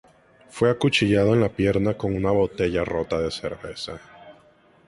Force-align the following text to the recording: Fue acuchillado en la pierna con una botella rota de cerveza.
Fue 0.49 0.71
acuchillado 0.71 1.35
en 1.35 1.41
la 1.41 1.49
pierna 1.49 1.95
con 1.95 2.15
una 2.15 2.31
botella 2.31 2.83
rota 2.83 3.19
de 3.19 3.29
cerveza. 3.29 4.01